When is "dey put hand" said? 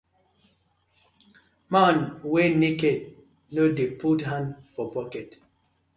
3.77-4.49